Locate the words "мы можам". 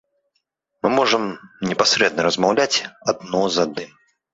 0.85-1.23